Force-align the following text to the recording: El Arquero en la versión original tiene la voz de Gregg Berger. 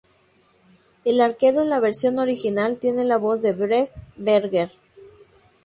El 1.05 1.21
Arquero 1.21 1.61
en 1.61 1.69
la 1.69 1.79
versión 1.79 2.17
original 2.17 2.77
tiene 2.79 3.05
la 3.05 3.17
voz 3.17 3.43
de 3.43 3.53
Gregg 3.53 3.91
Berger. 4.15 4.71